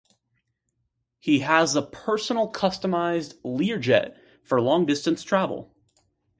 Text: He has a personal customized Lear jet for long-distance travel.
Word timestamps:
He 1.19 1.41
has 1.41 1.75
a 1.75 1.83
personal 1.83 2.51
customized 2.51 3.35
Lear 3.43 3.77
jet 3.77 4.17
for 4.41 4.59
long-distance 4.59 5.21
travel. 5.21 5.75